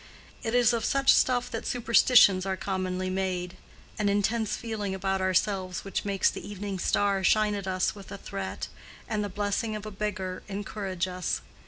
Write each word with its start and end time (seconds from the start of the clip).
It 0.41 0.55
is 0.55 0.73
of 0.73 0.83
such 0.83 1.13
stuff 1.13 1.51
that 1.51 1.67
superstitions 1.67 2.43
are 2.43 2.57
commonly 2.57 3.11
made: 3.11 3.55
an 3.99 4.09
intense 4.09 4.55
feeling 4.57 4.95
about 4.95 5.21
ourselves 5.21 5.83
which 5.85 6.05
makes 6.05 6.31
the 6.31 6.41
evening 6.43 6.79
star 6.79 7.23
shine 7.23 7.53
at 7.53 7.67
us 7.67 7.93
with 7.93 8.11
a 8.11 8.17
threat, 8.17 8.67
and 9.07 9.23
the 9.23 9.29
blessing 9.29 9.75
of 9.75 9.85
a 9.85 9.91
beggar 9.91 10.41
encourage 10.49 11.07
us. 11.07 11.41